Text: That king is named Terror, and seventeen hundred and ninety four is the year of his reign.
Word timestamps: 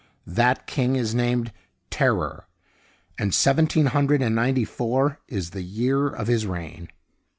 That 0.25 0.65
king 0.65 0.95
is 0.95 1.13
named 1.13 1.51
Terror, 1.91 2.47
and 3.19 3.35
seventeen 3.35 3.85
hundred 3.85 4.23
and 4.23 4.33
ninety 4.33 4.65
four 4.65 5.19
is 5.27 5.51
the 5.51 5.61
year 5.61 6.07
of 6.07 6.25
his 6.25 6.47
reign. 6.47 6.89